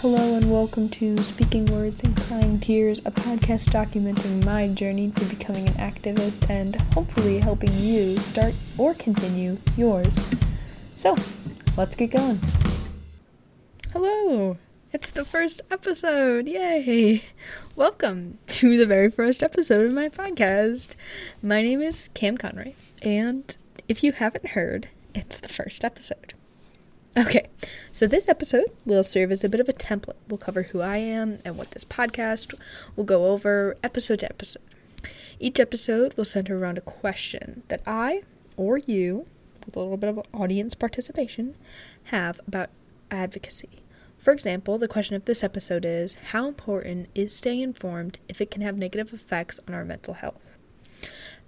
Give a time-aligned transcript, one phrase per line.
[0.00, 5.24] Hello and welcome to Speaking Words and Crying Tears, a podcast documenting my journey to
[5.24, 10.16] becoming an activist and hopefully helping you start or continue yours.
[10.94, 11.16] So,
[11.76, 12.38] let's get going.
[13.92, 14.56] Hello!
[14.92, 16.46] It's the first episode!
[16.46, 17.24] Yay!
[17.74, 20.94] Welcome to the very first episode of my podcast.
[21.42, 23.56] My name is Cam Conroy, and
[23.88, 26.34] if you haven't heard, it's the first episode.
[27.98, 30.14] So this episode will serve as a bit of a template.
[30.28, 32.54] We'll cover who I am and what this podcast
[32.94, 34.62] will go over episode to episode.
[35.40, 38.22] Each episode will center around a question that I
[38.56, 39.26] or you,
[39.66, 41.56] with a little bit of audience participation,
[42.04, 42.70] have about
[43.10, 43.82] advocacy.
[44.16, 48.52] For example, the question of this episode is How important is staying informed if it
[48.52, 50.38] can have negative effects on our mental health?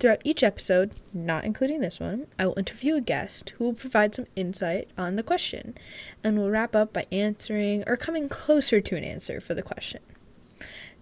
[0.01, 4.15] Throughout each episode, not including this one, I will interview a guest who will provide
[4.15, 5.75] some insight on the question,
[6.25, 10.01] and will wrap up by answering or coming closer to an answer for the question.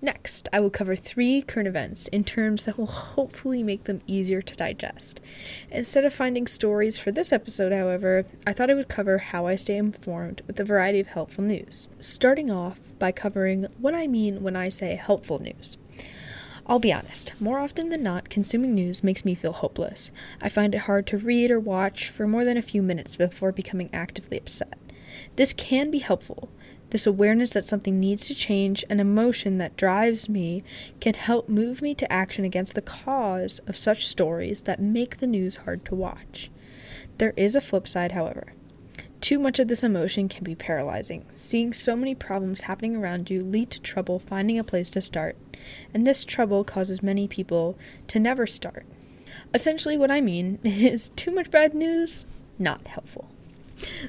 [0.03, 4.43] Next, I will cover three current events in terms that will hopefully make them easier
[4.43, 5.21] to digest.
[5.71, 9.55] Instead of finding stories for this episode, however, I thought I would cover how I
[9.55, 14.43] stay informed with a variety of helpful news, starting off by covering what I mean
[14.43, 15.79] when I say helpful news.
[16.69, 20.13] I'll be honest, more often than not, consuming news makes me feel hopeless.
[20.43, 23.53] I find it hard to read or watch for more than a few minutes before
[23.53, 24.77] becoming actively upset.
[25.37, 26.51] This can be helpful.
[26.91, 30.63] This awareness that something needs to change, an emotion that drives me,
[31.01, 35.27] can help move me to action against the cause of such stories that make the
[35.27, 36.51] news hard to watch.
[37.17, 38.53] There is a flip side, however.
[39.29, 41.27] Too much of this emotion can be paralyzing.
[41.33, 45.37] Seeing so many problems happening around you lead to trouble finding a place to start
[45.93, 48.87] and this trouble causes many people to never start.
[49.53, 52.25] Essentially, what I mean is too much bad news,
[52.59, 53.29] not helpful.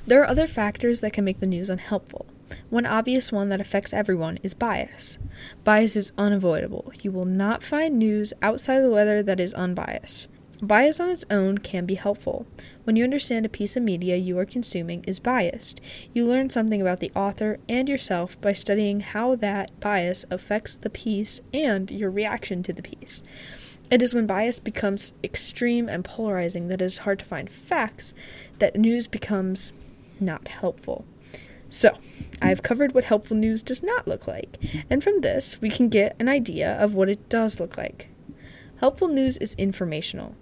[0.08, 2.26] There are other factors that can make the news unhelpful.
[2.70, 5.18] One obvious one that affects everyone is bias.
[5.66, 6.94] Bias is unavoidable.
[7.02, 10.30] You will not find news outside of the weather that is unbiased.
[10.62, 12.46] Bias on its own can be helpful.
[12.84, 15.80] When you understand a piece of media you are consuming is biased,
[16.14, 20.90] you learn something about the author and yourself by studying how that bias affects the
[20.90, 23.24] piece and your reaction to the piece.
[23.90, 28.14] It is when bias becomes extreme and polarizing that it is hard to find facts
[28.60, 29.72] that news becomes
[30.20, 31.06] not helpful.
[31.70, 31.98] So,
[32.42, 34.58] I've covered what helpful news does not look like,
[34.90, 38.10] and from this, we can get an idea of what it does look like.
[38.80, 40.36] Helpful news is informational.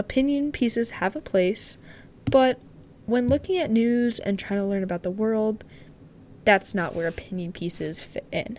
[0.00, 1.76] Opinion pieces have a place,
[2.24, 2.58] but
[3.04, 5.62] when looking at news and trying to learn about the world,
[6.46, 8.58] that's not where opinion pieces fit in.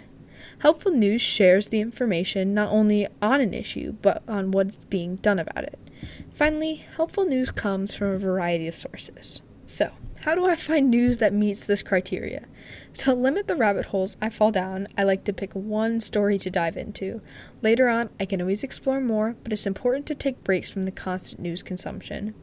[0.59, 5.39] Helpful news shares the information not only on an issue, but on what's being done
[5.39, 5.79] about it.
[6.31, 9.41] Finally, helpful news comes from a variety of sources.
[9.71, 9.91] So,
[10.25, 12.43] how do I find news that meets this criteria?
[12.95, 16.49] To limit the rabbit holes I fall down, I like to pick one story to
[16.49, 17.21] dive into.
[17.61, 20.91] Later on, I can always explore more, but it's important to take breaks from the
[20.91, 22.35] constant news consumption.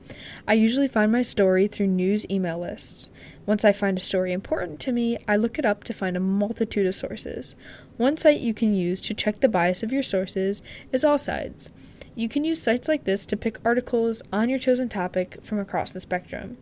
[0.46, 3.10] I usually find my story through news email lists.
[3.44, 6.20] Once I find a story important to me, I look it up to find a
[6.20, 7.56] multitude of sources.
[7.98, 10.62] One site you can use to check the bias of your sources
[10.92, 11.68] is AllSides.
[12.14, 15.92] You can use sites like this to pick articles on your chosen topic from across
[15.92, 16.56] the spectrum.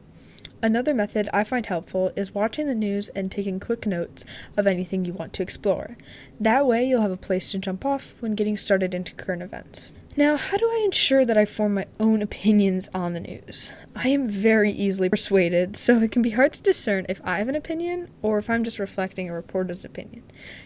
[0.62, 4.24] Another method I find helpful is watching the news and taking quick notes
[4.56, 5.98] of anything you want to explore.
[6.40, 9.90] That way, you'll have a place to jump off when getting started into current events.
[10.16, 13.70] Now, how do I ensure that I form my own opinions on the news?
[13.94, 17.48] I am very easily persuaded, so it can be hard to discern if I have
[17.48, 20.22] an opinion or if I'm just reflecting a reporter's opinion.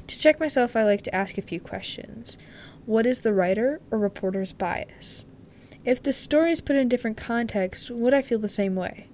[0.07, 2.39] To check myself, I like to ask a few questions.
[2.87, 5.27] What is the writer or reporter's bias?
[5.85, 9.09] If the story is put in different context, would I feel the same way?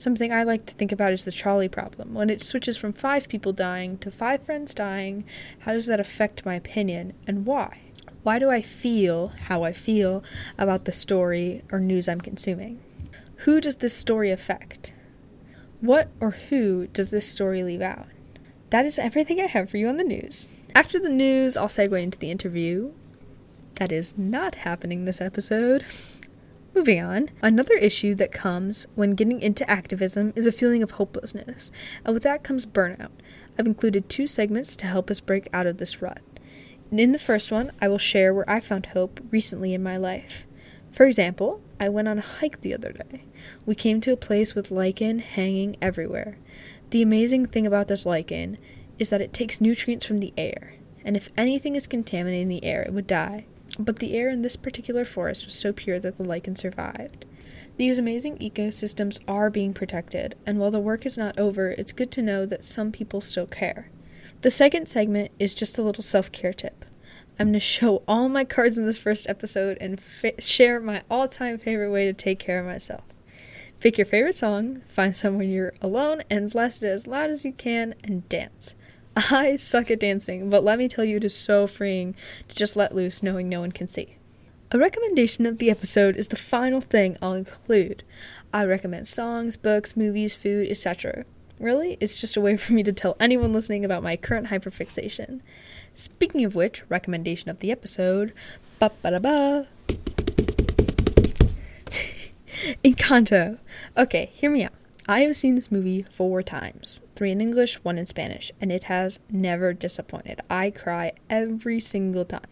[0.00, 2.14] Something I like to think about is the trolley problem.
[2.14, 5.26] When it switches from five people dying to five friends dying,
[5.58, 7.80] how does that affect my opinion and why?
[8.22, 10.24] Why do I feel how I feel
[10.56, 12.80] about the story or news I'm consuming?
[13.44, 14.94] Who does this story affect?
[15.82, 18.06] What or who does this story leave out?
[18.70, 20.50] That is everything I have for you on the news.
[20.74, 22.92] After the news, I'll segue into the interview.
[23.74, 25.84] That is not happening this episode.
[26.72, 31.72] Moving on, another issue that comes when getting into activism is a feeling of hopelessness,
[32.04, 33.10] and with that comes burnout.
[33.58, 36.20] I've included two segments to help us break out of this rut.
[36.92, 40.46] In the first one, I will share where I found hope recently in my life.
[40.92, 43.24] For example, I went on a hike the other day.
[43.66, 46.38] We came to a place with lichen hanging everywhere.
[46.90, 48.58] The amazing thing about this lichen
[48.96, 50.74] is that it takes nutrients from the air,
[51.04, 53.46] and if anything is contaminating the air, it would die
[53.80, 57.24] but the air in this particular forest was so pure that the lichen survived.
[57.76, 62.10] These amazing ecosystems are being protected, and while the work is not over, it's good
[62.12, 63.90] to know that some people still care.
[64.42, 66.84] The second segment is just a little self care tip.
[67.38, 71.02] I'm going to show all my cards in this first episode and fi- share my
[71.10, 73.04] all time favorite way to take care of myself.
[73.80, 77.52] Pick your favorite song, find somewhere you're alone, and blast it as loud as you
[77.52, 78.74] can and dance.
[79.16, 82.14] I suck at dancing, but let me tell you, it is so freeing
[82.48, 84.16] to just let loose knowing no one can see.
[84.72, 88.04] A recommendation of the episode is the final thing I'll include.
[88.52, 91.24] I recommend songs, books, movies, food, etc.
[91.60, 95.40] Really, it's just a way for me to tell anyone listening about my current hyperfixation.
[95.94, 98.32] Speaking of which, recommendation of the episode,
[98.78, 99.66] ba ba da ba.
[102.84, 103.58] Encanto.
[103.96, 104.79] Okay, hear me out.
[105.10, 108.84] I have seen this movie four times three in English, one in Spanish, and it
[108.84, 110.40] has never disappointed.
[110.48, 112.46] I cry every single time.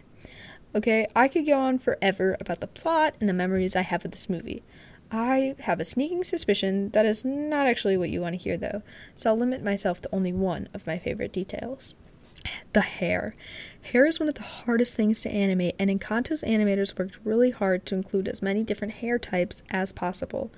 [0.75, 4.11] Okay, I could go on forever about the plot and the memories I have of
[4.11, 4.65] this movie.
[5.09, 8.83] I have a sneaking suspicion that is not actually what you want to hear, though,
[9.15, 11.95] so I'll limit myself to only one of my favorite details
[12.73, 13.35] the hair.
[13.93, 17.87] Hair is one of the hardest things to animate, and Encanto's animators worked really hard
[17.87, 20.51] to include as many different hair types as possible.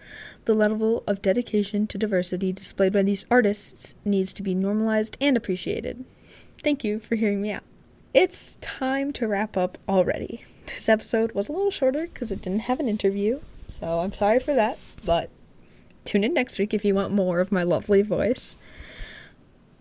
[0.46, 5.36] The level of dedication to diversity displayed by these artists needs to be normalized and
[5.36, 6.04] appreciated.
[6.62, 7.62] Thank you for hearing me out.
[8.12, 10.42] It's time to wrap up already.
[10.66, 14.40] This episode was a little shorter because it didn't have an interview, so I'm sorry
[14.40, 15.30] for that, but
[16.04, 18.58] tune in next week if you want more of my lovely voice.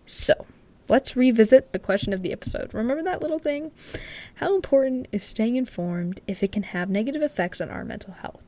[0.06, 0.46] So,
[0.90, 2.74] let's revisit the question of the episode.
[2.74, 3.70] Remember that little thing?
[4.34, 8.42] How important is staying informed if it can have negative effects on our mental health?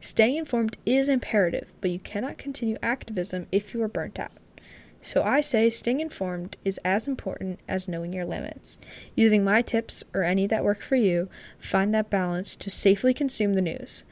[0.00, 4.32] Staying informed is imperative, but you cannot continue activism if you are burnt out.
[5.02, 8.78] So I say staying informed is as important as knowing your limits.
[9.14, 13.54] Using my tips or any that work for you, find that balance to safely consume
[13.54, 14.04] the news.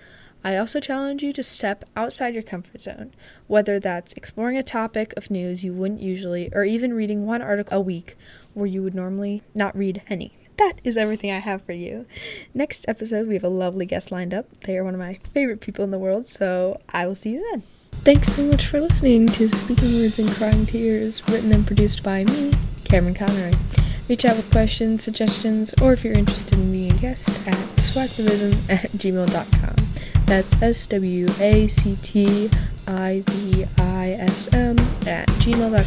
[0.49, 3.13] I also challenge you to step outside your comfort zone,
[3.49, 7.77] whether that's exploring a topic of news you wouldn't usually, or even reading one article
[7.77, 8.17] a week
[8.55, 10.33] where you would normally not read any.
[10.57, 12.07] That is everything I have for you.
[12.55, 14.47] Next episode, we have a lovely guest lined up.
[14.61, 17.47] They are one of my favorite people in the world, so I will see you
[17.51, 17.63] then.
[18.01, 22.25] Thanks so much for listening to Speaking Words and Crying Tears, written and produced by
[22.25, 22.55] me,
[22.85, 23.53] Cameron Conroy.
[24.09, 28.55] Reach out with questions, suggestions, or if you're interested in being a guest at swactivism
[28.71, 29.79] at gmail.com.
[30.29, 32.51] That's S W A C T
[32.87, 35.85] I V I S M at gmail.com.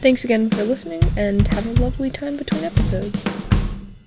[0.00, 3.41] Thanks again for listening and have a lovely time between episodes.